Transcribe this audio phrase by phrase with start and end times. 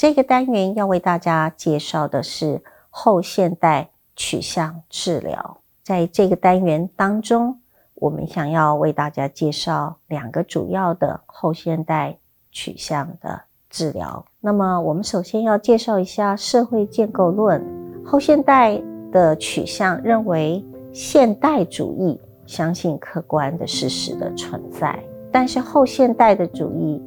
[0.00, 5.58] 这个单元要为大家介绍的是后现代取向治疗。
[5.82, 7.60] 在这个单元当中，
[7.96, 12.16] 我们想要为大家介绍两个主要的后现代
[12.50, 14.24] 取向的治疗。
[14.40, 17.62] 那么，我们首先要介绍一下社会建构论。
[18.02, 18.80] 后现代
[19.12, 20.64] 的取向认为，
[20.94, 24.98] 现代主义相信客观的事实的存在，
[25.30, 27.02] 但是后现代的主义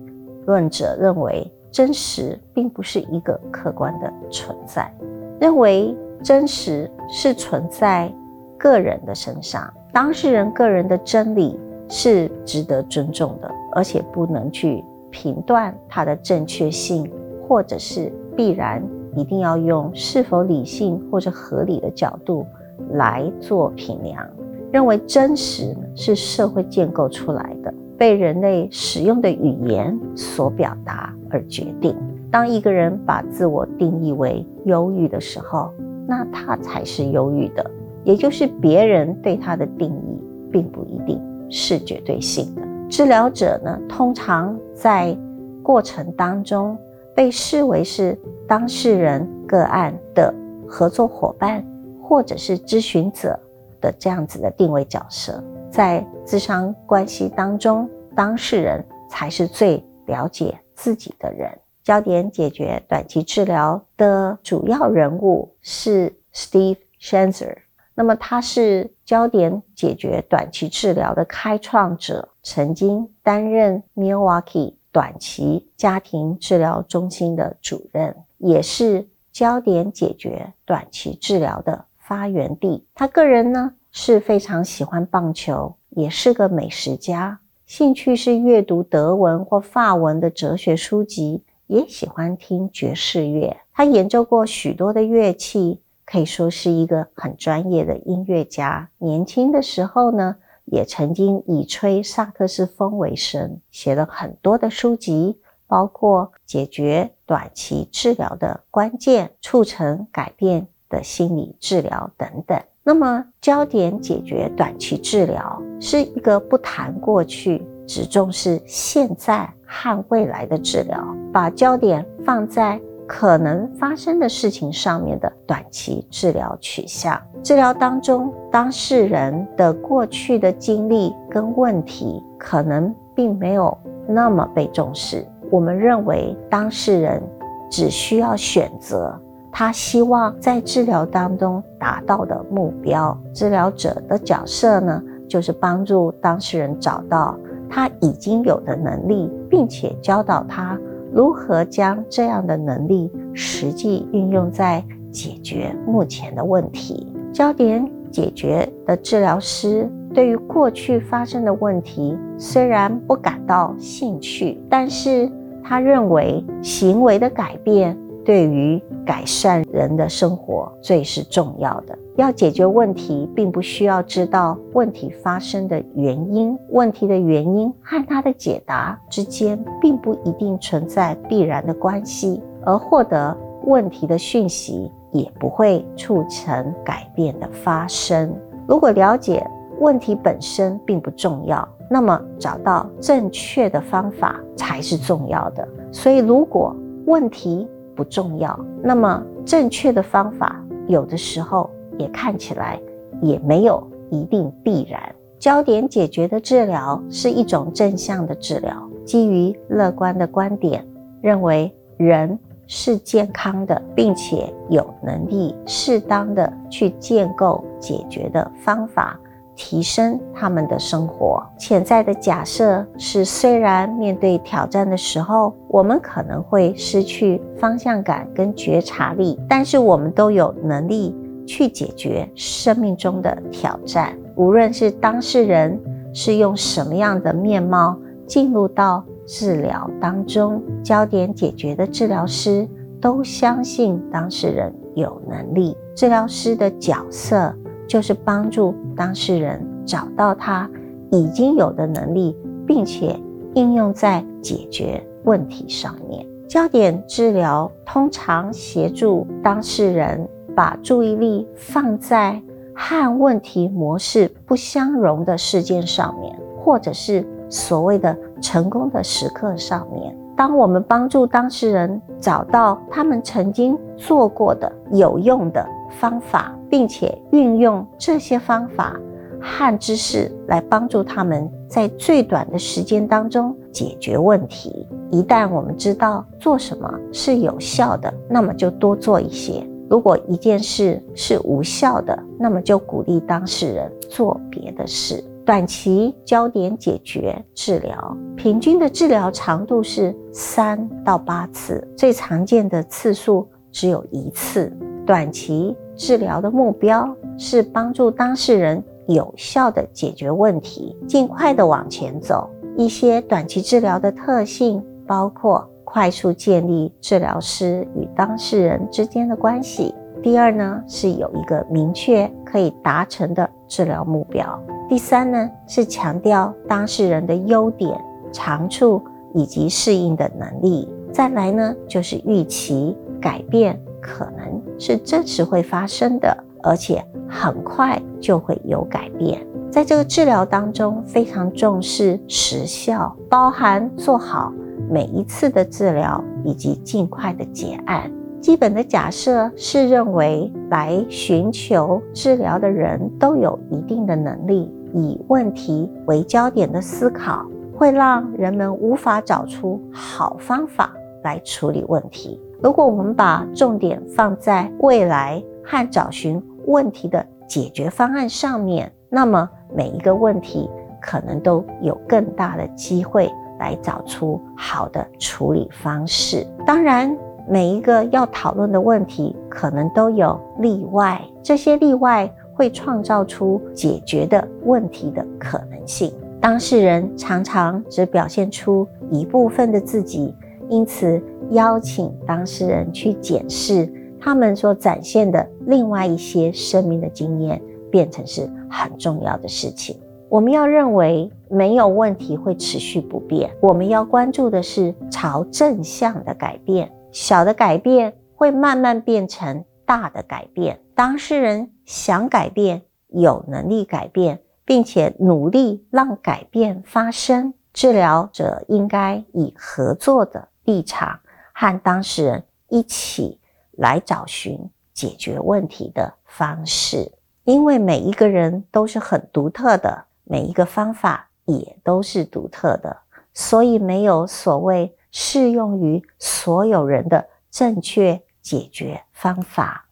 [0.45, 1.51] 论者认为。
[1.73, 4.93] 真实并不是一个客观的存在，
[5.41, 8.13] 认为真实是存在
[8.59, 11.59] 个人的身上，当事人个人的真理
[11.89, 17.11] 是值得尊重的，而且不能去评断它的正确性，
[17.47, 18.81] 或者是必然
[19.15, 22.45] 一定要用是否理性或者合理的角度
[22.91, 24.23] 来做评量。
[24.71, 27.73] 认为真实是社会建构出来的。
[27.97, 31.95] 被人类使用的语言所表达而决定。
[32.31, 35.71] 当一个人把自我定义为忧郁的时候，
[36.07, 37.69] 那他才是忧郁的，
[38.03, 40.21] 也就是别人对他的定义
[40.51, 42.61] 并不一定是绝对性的。
[42.89, 45.15] 治疗者呢，通常在
[45.61, 46.77] 过程当中
[47.15, 50.33] 被视为是当事人个案的
[50.67, 51.63] 合作伙伴，
[52.01, 53.39] 或者是咨询者
[53.79, 55.41] 的这样子的定位角色。
[55.73, 61.49] 在咨商关系当中，当事人才是最了解自己的人。
[61.81, 67.57] 焦点解决短期治疗的主要人物是 Steve Shanzer，
[67.95, 82.85] 那么他是焦点解决短期治疗的开创者，曾经担任 Milwaukee 短期家庭治疗中心的主任，也是焦点解决短期治疗的发源地。
[82.93, 83.73] 他个人呢？
[83.95, 93.55] 是非常喜欢棒球，也是个美食家，兴趣是阅读德文或法文的哲学书籍，也喜欢听爵士乐。
[93.71, 98.89] 他演奏过许多的乐器，可以说是一个很专业的音乐家。
[98.97, 112.59] 年轻的时候呢，也曾经以吹萨克斯风为生，写了很多的书籍，包括解决短期治疗的关键、促成改变的心理治疗等等。
[112.85, 121.01] 那么，焦点解决短期治疗是一个不谈过去，只重视现在和未来的治疗，
[121.31, 122.77] 把焦点放在
[123.07, 127.17] 可能发生的事情上面的短期治疗取向。
[127.41, 135.25] 治疗当中，当事人的过去的经历跟问题可能并没有那么被重视。
[135.49, 137.23] 我们认为，当事人
[137.71, 139.17] 只需要选择。
[139.55, 147.37] 他希望在治疗当中达到的目标，治疗者的角色呢，就是帮助当事人找到
[147.69, 150.75] 他已经有的能力，并且教导他
[151.13, 157.07] 如何将这样的能力实际运用在解决目前的问题。
[157.31, 165.31] 焦点解决的治疗师对于过去发生的问题虽然不感到兴趣，但是
[165.63, 167.95] 他认为行为的改变。
[168.25, 171.97] 对于改善人的生活最是重要的。
[172.15, 188.31] 要解决问题，并不需要知道问题发生的原因，问题的原因和它的解答之间并不一定存在必然的关系，而获得问题的讯息也不会促成改变的发生。
[188.67, 189.45] 如果了解
[189.79, 195.67] 问题本身并不重要，那么找到正确的方法才是重要的。
[195.91, 196.75] 所以，如果
[197.05, 202.79] 问题，不重要，那么正确的方法有的时候也看起来
[203.21, 205.01] 也没有一定必然。
[205.39, 210.85] 焦点解决的治疗是一种正向的治疗，基于乐观的观点，
[211.21, 219.19] 认为人是健康的，并且有能力适当的去建构解决的方法。
[219.55, 221.43] 提升他们的生活。
[221.57, 231.15] 潜在的假设是，虽然面对挑战的时候，我们可能会失去方向感跟觉察力，但是我们都有能力
[231.45, 234.17] 去解决生命中的挑战。
[234.35, 235.79] 无论是当事人
[236.13, 242.67] 是用什么样的面貌进入到治疗当中，焦点解决的治疗师
[242.99, 245.77] 都相信当事人有能力。
[245.95, 247.53] 治疗师的角色。
[247.87, 250.69] 就是帮助当事人找到他
[251.11, 252.35] 已经有的能力，
[252.65, 253.19] 并且
[253.53, 256.25] 应用在解决问题上面。
[256.47, 262.39] 焦点治疗通常协助当事人把注意力放在
[262.75, 275.65] 和问题模式不相容的事件上面，或者是所谓的成功的时刻上面，当我们帮助当事人找到他们曾经做过的有用的
[275.99, 278.99] 方法，并且运用这些方法
[279.39, 284.87] 和知识来帮助他们在最短的时间当中解决问题。
[285.11, 289.65] 一旦我们知道做什么是有效的，那么就多做一些。
[289.89, 295.23] 如果一件事是无效的，那么就鼓励当事人做别的事。
[295.45, 304.71] 短期焦点解决治疗，平均的治疗长度是三到八次，最常见的次数只有一次。
[305.05, 312.49] 短期治疗的目标是帮助当事人有效的解决问题，尽快的往前走。
[312.77, 315.67] 一些短期治疗的特性包括。
[315.85, 319.93] 快速建立治疗师与当事人之间的关系。
[320.23, 324.59] 第二呢，是有一个明确可以达成的治疗目标。
[324.89, 327.95] 第三呢，是强调当事人的优点、
[328.31, 328.99] 长处
[329.35, 330.91] 以及适应的能力。
[331.11, 339.45] 再来呢，就是预期改变可能是真实会发生的，而且很快就会有改变。
[339.71, 344.53] 在这个治疗当中，非常重视时效，包含做好。
[344.89, 348.11] 每一次的治疗以及尽快的结案，
[348.41, 357.45] 基本的假设是认为来寻求治疗的人都有一定的能力，以问题为焦点的思考
[357.75, 360.93] 会让人们无法找出好方法
[361.23, 362.39] 来处理问题。
[362.63, 370.69] 如果我们把重点放在未来和找寻问题的解决方案上面，那么每一个问题
[371.01, 373.29] 可能都有更大的机会。
[373.59, 376.45] 来找出好的处理方式。
[376.65, 377.15] 当然，
[377.47, 386.11] 每一个要讨论的问题可能都有例外，这些例外会创造出解决的问题的可能性。
[386.41, 390.35] 当事人常常只表现出一部分的自己，
[390.67, 391.21] 因此
[391.53, 399.99] 邀请当事人去检视他们所展现的另外一些生命的经验，变成是很重要的事情。
[400.29, 410.79] 我们要认为没有问题会持续不变，我们要关注的是朝正向的改变，小的改变会慢慢变成大的改变。
[410.95, 417.53] 当事人想改变，有能力改变，并且努力让改变发生。
[417.73, 421.19] 治疗者应该以合作的立场
[421.63, 423.39] 和当事人一起
[423.71, 427.09] 来找寻解决问题的方式，
[427.45, 430.07] 因为每一个人都是很独特的。
[430.25, 432.97] 每一个方法也都是独特的，
[433.33, 439.87] 所以没有所谓适用于所有人的正确解决方法。